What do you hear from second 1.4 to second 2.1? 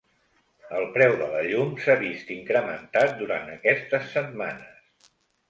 llum s'ha